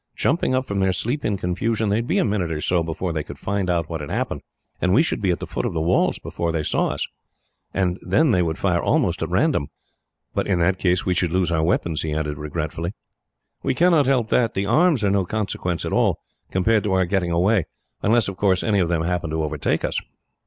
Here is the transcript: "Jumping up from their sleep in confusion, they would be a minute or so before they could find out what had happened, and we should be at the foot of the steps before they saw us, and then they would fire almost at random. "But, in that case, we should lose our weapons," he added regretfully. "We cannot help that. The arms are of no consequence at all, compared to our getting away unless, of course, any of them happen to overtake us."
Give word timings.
"Jumping 0.15 0.55
up 0.55 0.65
from 0.65 0.79
their 0.79 0.91
sleep 0.91 1.23
in 1.23 1.37
confusion, 1.37 1.89
they 1.89 1.97
would 1.97 2.07
be 2.07 2.17
a 2.17 2.25
minute 2.25 2.51
or 2.51 2.59
so 2.59 2.81
before 2.81 3.13
they 3.13 3.21
could 3.23 3.37
find 3.37 3.69
out 3.69 3.87
what 3.87 4.01
had 4.01 4.09
happened, 4.09 4.41
and 4.81 4.95
we 4.95 5.03
should 5.03 5.21
be 5.21 5.29
at 5.29 5.37
the 5.37 5.45
foot 5.45 5.63
of 5.63 5.73
the 5.75 5.79
steps 6.09 6.17
before 6.17 6.51
they 6.51 6.63
saw 6.63 6.87
us, 6.87 7.05
and 7.71 7.99
then 8.01 8.31
they 8.31 8.41
would 8.41 8.57
fire 8.57 8.81
almost 8.81 9.21
at 9.21 9.29
random. 9.29 9.67
"But, 10.33 10.47
in 10.47 10.57
that 10.57 10.79
case, 10.79 11.05
we 11.05 11.13
should 11.13 11.29
lose 11.29 11.51
our 11.51 11.63
weapons," 11.63 12.01
he 12.01 12.15
added 12.15 12.39
regretfully. 12.39 12.93
"We 13.61 13.75
cannot 13.75 14.07
help 14.07 14.29
that. 14.29 14.55
The 14.55 14.65
arms 14.65 15.03
are 15.03 15.07
of 15.09 15.13
no 15.13 15.23
consequence 15.23 15.85
at 15.85 15.93
all, 15.93 16.17
compared 16.49 16.83
to 16.85 16.93
our 16.93 17.05
getting 17.05 17.29
away 17.29 17.65
unless, 18.01 18.27
of 18.27 18.37
course, 18.37 18.63
any 18.63 18.79
of 18.79 18.89
them 18.89 19.03
happen 19.03 19.29
to 19.29 19.43
overtake 19.43 19.85
us." 19.85 20.01